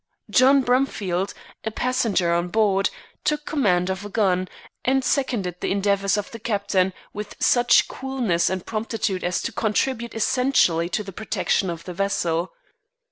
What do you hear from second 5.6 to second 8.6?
the endeavors of the captain with such coolness